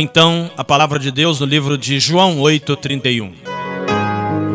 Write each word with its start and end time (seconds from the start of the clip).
Então, 0.00 0.48
a 0.56 0.62
palavra 0.62 0.96
de 0.96 1.10
Deus 1.10 1.40
no 1.40 1.46
livro 1.46 1.76
de 1.76 1.98
João 1.98 2.38
8:31. 2.38 3.34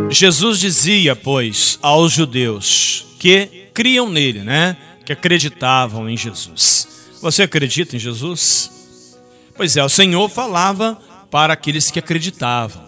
Jesus 0.10 0.58
dizia, 0.58 1.18
pois, 1.18 1.78
aos 1.82 2.14
judeus 2.14 3.08
que 3.20 3.68
criam 3.74 4.10
nele, 4.10 4.40
né? 4.40 4.78
Que 5.06 5.12
acreditavam 5.12 6.10
em 6.10 6.16
Jesus. 6.16 6.88
Você 7.22 7.44
acredita 7.44 7.98
em 7.98 8.00
Jesus? 8.00 9.18
Pois 9.54 9.76
é, 9.76 9.84
o 9.84 9.90
Senhor 9.90 10.30
falava 10.30 10.98
para 11.30 11.52
aqueles 11.52 11.92
que 11.92 12.00
acreditavam. 12.00 12.82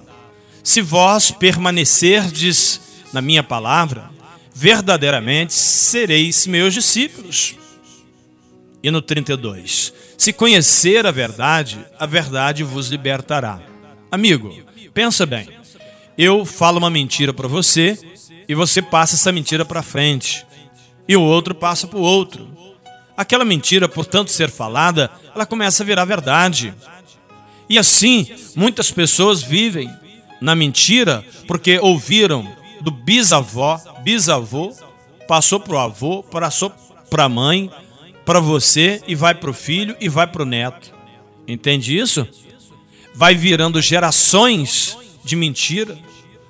Se 0.63 0.79
vós 0.79 1.31
permanecerdes 1.31 2.79
na 3.11 3.21
minha 3.21 3.43
palavra, 3.43 4.09
verdadeiramente 4.53 5.53
sereis 5.53 6.47
meus 6.47 6.73
discípulos. 6.73 7.55
E 8.85 8.91
no 8.91 9.01
32, 9.01 9.91
se 10.15 10.31
conhecer 10.31 11.07
a 11.07 11.11
verdade, 11.11 11.83
a 11.97 12.05
verdade 12.05 12.63
vos 12.63 12.89
libertará. 12.89 13.59
Amigo, 14.11 14.55
pensa 14.93 15.25
bem. 15.25 15.49
Eu 16.15 16.45
falo 16.45 16.77
uma 16.77 16.91
mentira 16.91 17.33
para 17.33 17.47
você 17.47 17.97
e 18.47 18.53
você 18.53 18.83
passa 18.83 19.15
essa 19.15 19.31
mentira 19.31 19.65
para 19.65 19.81
frente. 19.81 20.45
E 21.07 21.15
o 21.15 21.21
outro 21.23 21.55
passa 21.55 21.87
para 21.87 21.97
o 21.97 22.03
outro. 22.03 22.47
Aquela 23.17 23.43
mentira, 23.43 23.89
por 23.89 24.05
tanto 24.05 24.29
ser 24.29 24.51
falada, 24.51 25.09
ela 25.33 25.47
começa 25.47 25.81
a 25.81 25.85
virar 25.87 26.05
verdade. 26.05 26.71
E 27.67 27.79
assim, 27.79 28.27
muitas 28.55 28.91
pessoas 28.91 29.41
vivem 29.41 29.89
na 30.39 30.53
mentira 30.53 31.25
porque 31.47 31.79
ouviram 31.79 32.47
do 32.81 32.91
bisavó, 32.91 33.81
bisavô, 34.03 34.71
passou 35.27 35.59
para 35.59 35.73
o 35.73 35.79
avô, 35.79 36.21
passou 36.21 36.71
para 37.09 37.23
a 37.23 37.29
mãe, 37.29 37.71
para 38.25 38.39
você 38.39 39.01
e 39.07 39.13
vai 39.13 39.35
para 39.35 39.49
o 39.49 39.53
filho 39.53 39.95
e 39.99 40.09
vai 40.09 40.25
para 40.25 40.41
o 40.41 40.45
neto. 40.45 40.93
Entende 41.47 41.97
isso? 41.97 42.27
Vai 43.13 43.35
virando 43.35 43.81
gerações 43.81 44.97
de 45.23 45.35
mentira, 45.35 45.97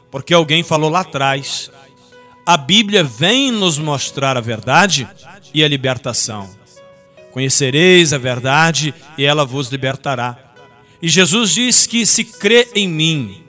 porque 0.09 0.34
alguém 0.34 0.64
falou 0.64 0.90
lá 0.90 1.02
atrás. 1.02 1.70
A 2.46 2.58
Bíblia 2.58 3.03
vem 3.03 3.52
nos 3.52 3.78
mostrar 3.78 4.38
a 4.38 4.42
verdade 4.42 5.08
e 5.53 5.64
a 5.64 5.68
libertação. 5.68 6.50
Conhecereis 7.31 8.14
a 8.14 8.18
verdade 8.18 8.94
e 9.18 9.26
ela 9.26 9.46
vos 9.46 9.68
libertará. 9.70 10.38
E 11.02 11.09
Jesus 11.09 11.53
diz 11.53 11.86
que 11.86 12.06
se 12.06 12.23
crê 12.23 12.70
em 12.73 12.88
mim, 12.88 13.44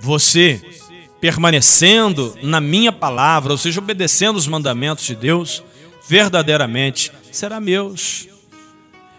você 0.00 0.62
permanecendo 1.20 2.36
na 2.42 2.60
minha 2.60 2.92
palavra, 2.92 3.52
ou 3.52 3.58
seja, 3.58 3.80
obedecendo 3.80 4.36
os 4.36 4.46
mandamentos 4.46 5.04
de 5.04 5.14
Deus, 5.14 5.62
verdadeiramente 6.08 7.10
será 7.32 7.60
meus. 7.60 8.28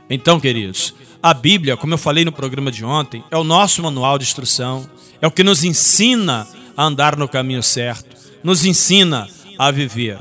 Então, 0.10 0.40
queridos, 0.40 0.94
a 1.22 1.34
Bíblia, 1.34 1.76
como 1.76 1.94
eu 1.94 1.98
falei 1.98 2.24
no 2.24 2.32
programa 2.32 2.72
de 2.72 2.86
ontem, 2.86 3.24
é 3.30 3.38
o 3.38 3.44
nosso 3.44 3.82
manual 3.82 4.18
de 4.18 4.24
instrução, 4.24 4.90
é 5.22 5.28
o 5.28 5.32
que 5.32 5.44
nos 5.44 5.64
ensina 5.64 6.48
a 6.76 6.86
andar 6.86 7.18
no 7.18 7.28
caminho 7.28 7.64
certo, 7.64 8.16
nos 8.44 8.64
ensina 8.64 9.28
a 9.58 9.72
viver. 9.72 10.20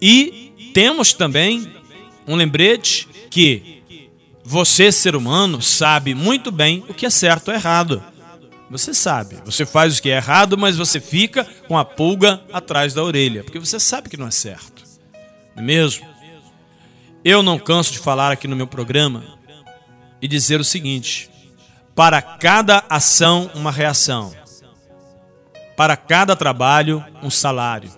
E 0.00 0.70
temos 0.74 1.12
também 1.12 1.72
um 2.26 2.34
lembrete 2.34 3.08
que 3.30 3.82
você, 4.44 4.90
ser 4.90 5.14
humano, 5.14 5.60
sabe 5.62 6.14
muito 6.14 6.50
bem 6.50 6.84
o 6.88 6.94
que 6.94 7.06
é 7.06 7.10
certo 7.10 7.48
ou 7.48 7.54
errado. 7.54 8.02
Você 8.70 8.92
sabe, 8.92 9.38
você 9.44 9.64
faz 9.64 9.98
o 9.98 10.02
que 10.02 10.10
é 10.10 10.16
errado, 10.16 10.58
mas 10.58 10.76
você 10.76 11.00
fica 11.00 11.44
com 11.66 11.78
a 11.78 11.84
pulga 11.84 12.42
atrás 12.52 12.92
da 12.92 13.02
orelha, 13.02 13.42
porque 13.42 13.58
você 13.58 13.80
sabe 13.80 14.10
que 14.10 14.16
não 14.16 14.28
é 14.28 14.30
certo. 14.30 14.82
Não 15.56 15.62
é 15.62 15.66
mesmo? 15.66 16.06
Eu 17.24 17.42
não 17.42 17.58
canso 17.58 17.92
de 17.92 17.98
falar 17.98 18.30
aqui 18.30 18.46
no 18.46 18.54
meu 18.54 18.66
programa 18.66 19.24
e 20.20 20.28
dizer 20.28 20.60
o 20.60 20.64
seguinte: 20.64 21.30
para 21.94 22.20
cada 22.20 22.84
ação, 22.90 23.50
uma 23.54 23.72
reação, 23.72 24.34
para 25.76 25.96
cada 25.96 26.36
trabalho, 26.36 27.04
um 27.22 27.30
salário, 27.30 27.90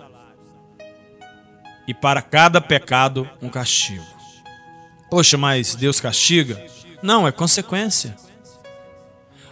e 1.85 1.93
para 1.93 2.21
cada 2.21 2.61
pecado, 2.61 3.29
um 3.41 3.49
castigo. 3.49 4.05
Poxa, 5.09 5.37
mas 5.37 5.75
Deus 5.75 5.99
castiga? 5.99 6.65
Não, 7.03 7.27
é 7.27 7.31
consequência. 7.31 8.15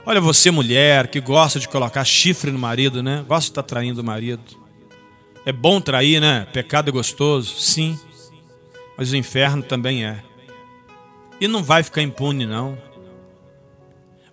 Olha 0.10 0.20
você, 0.20 0.50
mulher, 0.50 1.08
que 1.08 1.22
gosta 1.22 1.60
de 1.60 1.68
colocar 1.68 2.04
chifre 2.04 2.50
no 2.50 2.58
marido, 2.58 3.04
né? 3.04 3.24
Gosta 3.28 3.44
de 3.44 3.52
estar 3.52 3.62
traindo 3.62 4.02
o 4.02 4.04
marido. 4.04 4.42
É 5.46 5.52
bom 5.52 5.80
trair, 5.80 6.20
né? 6.20 6.48
Pecado 6.52 6.90
é 6.90 6.92
gostoso, 6.92 7.54
sim. 7.60 7.96
Mas 8.98 9.12
o 9.12 9.16
inferno 9.16 9.62
também 9.62 10.04
é. 10.04 10.24
E 11.40 11.48
não 11.48 11.62
vai 11.64 11.84
ficar 11.84 12.02
impune, 12.02 12.48
não. 12.48 12.76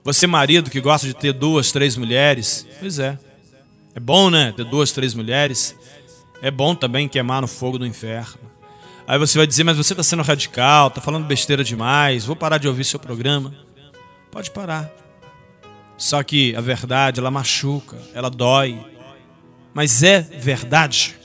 Você, 0.02 0.26
marido, 0.26 0.70
que 0.70 0.80
gosta 0.80 1.06
de 1.06 1.12
ter 1.12 1.34
duas, 1.34 1.70
três 1.70 1.94
mulheres, 1.94 2.66
pois 2.80 2.98
é. 2.98 3.18
É 3.94 4.00
bom, 4.00 4.30
né? 4.30 4.54
Ter 4.56 4.64
duas, 4.64 4.92
três 4.92 5.12
mulheres. 5.12 5.76
É 6.40 6.50
bom 6.50 6.74
também 6.74 7.06
queimar 7.06 7.42
no 7.42 7.46
fogo 7.46 7.78
do 7.78 7.86
inferno. 7.86 8.50
Aí 9.06 9.18
você 9.18 9.36
vai 9.36 9.46
dizer, 9.46 9.62
mas 9.62 9.76
você 9.76 9.92
está 9.92 10.02
sendo 10.02 10.22
radical, 10.22 10.88
está 10.88 11.02
falando 11.02 11.26
besteira 11.26 11.62
demais, 11.62 12.24
vou 12.24 12.34
parar 12.34 12.56
de 12.56 12.66
ouvir 12.66 12.84
seu 12.84 12.98
programa. 12.98 13.54
Pode 14.30 14.50
parar. 14.50 15.04
Só 15.96 16.22
que 16.22 16.54
a 16.54 16.60
verdade, 16.60 17.20
ela 17.20 17.30
machuca, 17.30 17.96
ela 18.14 18.30
dói. 18.30 18.78
Mas 19.72 20.02
é 20.02 20.20
verdade. 20.20 21.16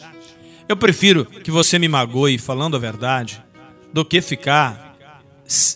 Eu 0.68 0.78
prefiro 0.78 1.26
que 1.26 1.52
você 1.52 1.78
me 1.78 1.88
magoe 1.88 2.38
falando 2.38 2.76
a 2.76 2.80
verdade 2.80 3.44
do 3.92 4.06
que 4.06 4.22
ficar 4.22 4.98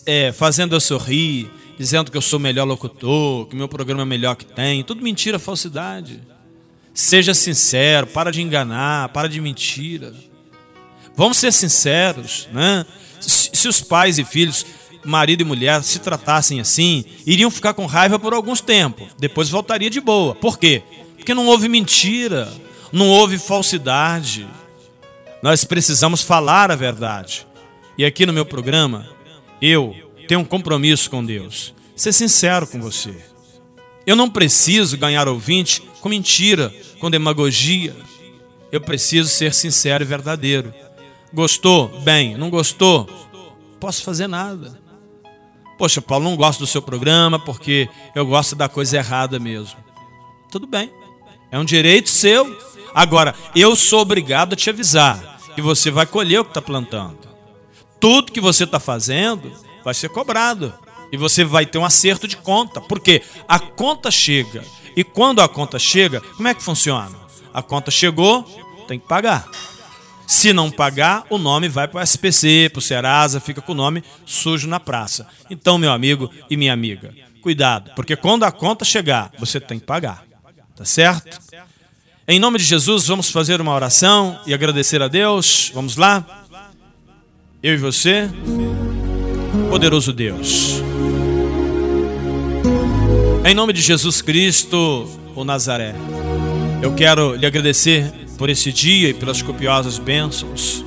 é, 0.06 0.32
fazendo 0.32 0.74
eu 0.74 0.80
sorrir, 0.80 1.50
dizendo 1.78 2.10
que 2.10 2.16
eu 2.16 2.22
sou 2.22 2.38
o 2.38 2.42
melhor 2.42 2.64
locutor, 2.64 3.46
que 3.46 3.54
meu 3.54 3.68
programa 3.68 4.02
é 4.02 4.04
o 4.04 4.06
melhor 4.06 4.36
que 4.36 4.46
tem. 4.46 4.82
Tudo 4.82 5.02
mentira, 5.02 5.38
falsidade. 5.38 6.22
Seja 6.94 7.34
sincero, 7.34 8.06
para 8.06 8.30
de 8.30 8.40
enganar, 8.40 9.10
para 9.10 9.28
de 9.28 9.38
mentira. 9.40 10.14
Vamos 11.14 11.36
ser 11.36 11.52
sinceros, 11.52 12.48
né? 12.52 12.86
Se, 13.20 13.50
se 13.52 13.68
os 13.68 13.80
pais 13.82 14.18
e 14.18 14.24
filhos 14.24 14.64
marido 15.06 15.40
e 15.40 15.44
mulher 15.44 15.82
se 15.82 15.98
tratassem 15.98 16.60
assim, 16.60 17.04
iriam 17.26 17.50
ficar 17.50 17.74
com 17.74 17.86
raiva 17.86 18.18
por 18.18 18.34
alguns 18.34 18.60
tempos, 18.60 19.08
depois 19.18 19.48
voltaria 19.48 19.90
de 19.90 20.00
boa. 20.00 20.34
Por 20.34 20.58
quê? 20.58 20.82
Porque 21.16 21.34
não 21.34 21.46
houve 21.46 21.68
mentira, 21.68 22.52
não 22.92 23.08
houve 23.08 23.38
falsidade. 23.38 24.46
Nós 25.42 25.64
precisamos 25.64 26.22
falar 26.22 26.70
a 26.70 26.76
verdade. 26.76 27.46
E 27.98 28.04
aqui 28.04 28.26
no 28.26 28.32
meu 28.32 28.44
programa, 28.44 29.08
eu 29.60 29.94
tenho 30.28 30.40
um 30.40 30.44
compromisso 30.44 31.10
com 31.10 31.24
Deus. 31.24 31.74
Ser 31.94 32.12
sincero 32.12 32.66
com 32.66 32.80
você. 32.80 33.14
Eu 34.06 34.14
não 34.14 34.30
preciso 34.30 34.96
ganhar 34.96 35.26
ouvinte 35.26 35.82
com 36.00 36.08
mentira, 36.08 36.72
com 37.00 37.10
demagogia. 37.10 37.94
Eu 38.70 38.80
preciso 38.80 39.28
ser 39.28 39.54
sincero 39.54 40.04
e 40.04 40.06
verdadeiro. 40.06 40.72
Gostou? 41.32 41.88
Bem. 42.00 42.36
Não 42.36 42.50
gostou? 42.50 43.08
Posso 43.80 44.02
fazer 44.02 44.26
nada. 44.26 44.78
Poxa, 45.78 46.00
Paulo, 46.00 46.24
não 46.24 46.36
gosto 46.36 46.60
do 46.60 46.66
seu 46.66 46.80
programa 46.80 47.38
porque 47.38 47.88
eu 48.14 48.26
gosto 48.26 48.54
da 48.54 48.68
coisa 48.68 48.96
errada 48.96 49.38
mesmo. 49.38 49.78
Tudo 50.50 50.66
bem. 50.66 50.90
É 51.50 51.58
um 51.58 51.64
direito 51.64 52.08
seu. 52.08 52.56
Agora, 52.94 53.34
eu 53.54 53.76
sou 53.76 54.00
obrigado 54.00 54.54
a 54.54 54.56
te 54.56 54.70
avisar 54.70 55.38
que 55.54 55.60
você 55.62 55.90
vai 55.90 56.06
colher 56.06 56.40
o 56.40 56.44
que 56.44 56.50
está 56.50 56.62
plantando. 56.62 57.18
Tudo 58.00 58.32
que 58.32 58.40
você 58.40 58.64
está 58.64 58.78
fazendo 58.78 59.52
vai 59.84 59.94
ser 59.94 60.08
cobrado. 60.08 60.72
E 61.12 61.16
você 61.16 61.44
vai 61.44 61.64
ter 61.64 61.78
um 61.78 61.84
acerto 61.84 62.26
de 62.26 62.36
conta. 62.36 62.80
Porque 62.80 63.22
a 63.46 63.58
conta 63.58 64.10
chega. 64.10 64.64
E 64.96 65.04
quando 65.04 65.40
a 65.40 65.48
conta 65.48 65.78
chega, 65.78 66.20
como 66.20 66.48
é 66.48 66.54
que 66.54 66.62
funciona? 66.62 67.16
A 67.52 67.62
conta 67.62 67.90
chegou, 67.90 68.42
tem 68.88 68.98
que 68.98 69.06
pagar. 69.06 69.48
Se 70.26 70.52
não 70.52 70.70
pagar, 70.70 71.24
o 71.30 71.38
nome 71.38 71.68
vai 71.68 71.86
para 71.86 72.00
o 72.00 72.02
SPC, 72.02 72.68
para 72.72 72.80
o 72.80 72.82
Serasa, 72.82 73.40
fica 73.40 73.60
com 73.60 73.72
o 73.72 73.76
nome 73.76 74.02
sujo 74.24 74.66
na 74.66 74.80
praça. 74.80 75.26
Então, 75.48 75.78
meu 75.78 75.92
amigo 75.92 76.30
e 76.50 76.56
minha 76.56 76.72
amiga, 76.72 77.14
cuidado, 77.40 77.92
porque 77.94 78.16
quando 78.16 78.44
a 78.44 78.50
conta 78.50 78.84
chegar, 78.84 79.30
você 79.38 79.60
tem 79.60 79.78
que 79.78 79.86
pagar. 79.86 80.24
Tá 80.74 80.84
certo? 80.84 81.38
Em 82.28 82.40
nome 82.40 82.58
de 82.58 82.64
Jesus, 82.64 83.06
vamos 83.06 83.30
fazer 83.30 83.60
uma 83.60 83.72
oração 83.72 84.40
e 84.46 84.52
agradecer 84.52 85.00
a 85.00 85.06
Deus. 85.06 85.70
Vamos 85.72 85.96
lá? 85.96 86.44
Eu 87.62 87.74
e 87.74 87.76
você. 87.76 88.28
Poderoso 89.70 90.12
Deus. 90.12 90.82
Em 93.44 93.54
nome 93.54 93.72
de 93.72 93.80
Jesus 93.80 94.20
Cristo, 94.20 95.08
o 95.36 95.44
Nazaré. 95.44 95.94
Eu 96.82 96.94
quero 96.94 97.36
lhe 97.36 97.46
agradecer 97.46 98.25
por 98.36 98.50
esse 98.50 98.72
dia 98.72 99.10
e 99.10 99.14
pelas 99.14 99.42
copiosas 99.42 99.98
bênçãos 99.98 100.84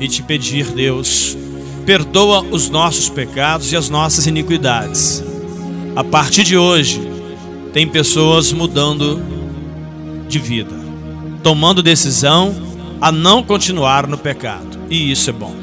e 0.00 0.08
te 0.08 0.22
pedir, 0.22 0.66
Deus, 0.66 1.36
perdoa 1.84 2.42
os 2.50 2.68
nossos 2.68 3.08
pecados 3.08 3.72
e 3.72 3.76
as 3.76 3.88
nossas 3.88 4.26
iniquidades. 4.26 5.22
A 5.96 6.04
partir 6.04 6.44
de 6.44 6.56
hoje, 6.56 7.00
tem 7.72 7.86
pessoas 7.86 8.52
mudando 8.52 9.20
de 10.28 10.38
vida, 10.38 10.74
tomando 11.42 11.82
decisão 11.82 12.54
a 13.00 13.10
não 13.10 13.42
continuar 13.42 14.06
no 14.06 14.18
pecado, 14.18 14.78
e 14.90 15.10
isso 15.10 15.30
é 15.30 15.32
bom. 15.32 15.54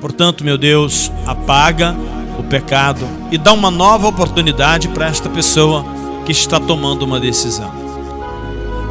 Portanto, 0.00 0.44
meu 0.44 0.56
Deus, 0.56 1.10
apaga 1.26 1.94
o 2.38 2.42
pecado 2.42 3.06
e 3.30 3.36
dá 3.36 3.52
uma 3.52 3.70
nova 3.70 4.08
oportunidade 4.08 4.88
para 4.88 5.06
esta 5.06 5.28
pessoa 5.28 5.84
que 6.24 6.32
está 6.32 6.58
tomando 6.58 7.02
uma 7.02 7.20
decisão. 7.20 7.79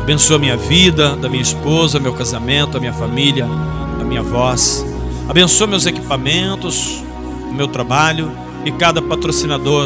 Abençoa 0.10 0.38
a 0.38 0.40
minha 0.40 0.58
vida, 0.58 1.16
da 1.16 1.30
minha 1.30 1.44
esposa, 1.44 2.00
meu 2.00 2.16
casamento, 2.16 2.76
a 2.76 2.80
minha 2.80 2.92
família, 2.92 3.46
a 3.46 4.04
minha 4.04 4.24
voz. 4.24 4.84
Abençoa 5.30 5.68
meus 5.68 5.86
equipamentos, 5.86 7.04
o 7.48 7.54
meu 7.54 7.68
trabalho 7.68 8.32
e 8.66 8.72
cada 8.72 9.04
patrocinador 9.04 9.86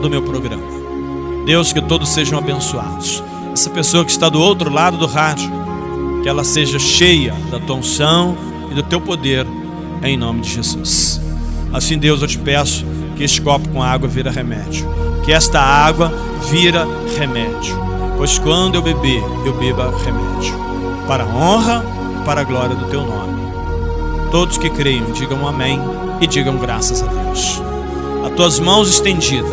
do 0.00 0.08
meu 0.08 0.22
programa. 0.22 0.62
Deus, 1.44 1.72
que 1.72 1.80
todos 1.80 2.10
sejam 2.10 2.38
abençoados. 2.38 3.20
Essa 3.52 3.68
pessoa 3.68 4.04
que 4.04 4.12
está 4.12 4.28
do 4.28 4.40
outro 4.40 4.72
lado 4.72 4.96
do 4.96 5.08
rádio, 5.08 5.50
que 6.22 6.28
ela 6.28 6.44
seja 6.44 6.78
cheia 6.78 7.34
da 7.50 7.58
tua 7.58 7.74
unção 7.74 8.36
e 8.70 8.74
do 8.76 8.82
teu 8.84 9.00
poder, 9.00 9.44
em 10.04 10.16
nome 10.16 10.42
de 10.42 10.50
Jesus. 10.50 11.20
Assim, 11.72 11.98
Deus, 11.98 12.22
eu 12.22 12.28
te 12.28 12.38
peço 12.38 12.86
que 13.16 13.24
este 13.24 13.42
copo 13.42 13.68
com 13.70 13.82
água 13.82 14.08
vira 14.08 14.30
remédio, 14.30 14.88
que 15.24 15.32
esta 15.32 15.60
água 15.60 16.14
vira 16.48 16.86
remédio, 17.18 17.93
pois 18.16 18.38
quando 18.38 18.76
eu 18.76 18.82
beber, 18.82 19.22
eu 19.44 19.52
beba 19.54 19.92
remédio, 20.04 20.54
para 21.06 21.24
a 21.24 21.26
honra 21.26 21.84
e 22.20 22.24
para 22.24 22.40
a 22.40 22.44
glória 22.44 22.74
do 22.74 22.86
teu 22.86 23.02
nome. 23.04 23.42
Todos 24.30 24.58
que 24.58 24.70
creiam, 24.70 25.12
digam 25.12 25.46
amém 25.46 25.80
e 26.20 26.26
digam 26.26 26.56
graças 26.56 27.02
a 27.02 27.06
Deus. 27.06 27.62
As 28.24 28.32
tuas 28.34 28.58
mãos 28.58 28.88
estendidas 28.88 29.50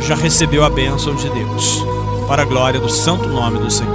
já 0.00 0.14
recebeu 0.14 0.64
a 0.64 0.70
bênção 0.70 1.14
de 1.14 1.28
Deus, 1.28 1.84
para 2.26 2.42
a 2.42 2.44
glória 2.44 2.80
do 2.80 2.88
santo 2.88 3.28
nome 3.28 3.58
do 3.58 3.70
Senhor. 3.70 3.93